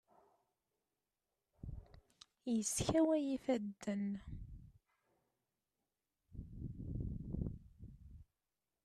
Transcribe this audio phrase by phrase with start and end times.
[2.53, 4.03] Yeskaway ifaden.